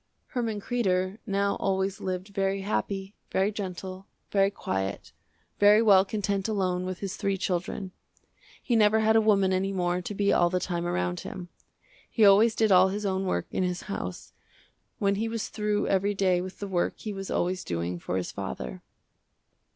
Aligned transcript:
Herman 0.29 0.59
Kreder 0.59 1.19
now 1.27 1.57
always 1.57 2.01
lived 2.01 2.29
very 2.29 2.61
happy, 2.61 3.13
very 3.29 3.51
gentle, 3.51 4.07
very 4.31 4.49
quiet, 4.49 5.11
very 5.59 5.79
well 5.79 6.05
content 6.05 6.47
alone 6.47 6.87
with 6.87 7.01
his 7.01 7.15
three 7.17 7.37
children. 7.37 7.91
He 8.63 8.75
never 8.75 9.01
had 9.01 9.15
a 9.15 9.21
woman 9.21 9.53
any 9.53 9.71
more 9.71 10.01
to 10.01 10.15
be 10.15 10.33
all 10.33 10.49
the 10.49 10.59
time 10.59 10.87
around 10.87 11.19
him. 11.19 11.49
He 12.09 12.25
always 12.25 12.55
did 12.55 12.71
all 12.71 12.87
his 12.87 13.05
own 13.05 13.27
work 13.27 13.45
in 13.51 13.61
his 13.61 13.83
house, 13.83 14.33
when 14.97 15.13
he 15.21 15.27
was 15.27 15.49
through 15.49 15.85
every 15.85 16.15
day 16.15 16.41
with 16.41 16.57
the 16.57 16.67
work 16.67 16.97
he 16.97 17.13
was 17.13 17.29
always 17.29 17.63
doing 17.63 17.99
for 17.99 18.17
his 18.17 18.31
father. 18.31 18.81